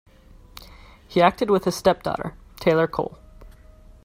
He 1.07 1.21
acted 1.21 1.51
with 1.51 1.65
his 1.65 1.75
stepdaughter, 1.75 2.33
Taylor 2.59 2.87
Cole. 2.87 3.19